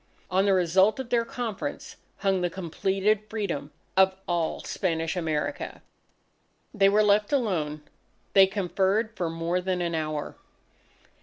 On 0.31 0.45
the 0.47 0.53
result 0.55 0.99
of 0.99 1.11
their 1.11 1.23
conference, 1.23 1.97
hung 2.17 2.41
the 2.41 2.49
completed 2.49 3.25
Freedom 3.29 3.71
of 3.95 4.15
all 4.27 4.59
Spanish 4.63 5.15
America. 5.15 5.83
They 6.73 6.89
were 6.89 7.03
left 7.03 7.31
alone. 7.31 7.83
They 8.33 8.47
conferred 8.47 9.15
for 9.15 9.29
more 9.29 9.61
than 9.61 9.79
an 9.79 9.93
hour. 9.93 10.35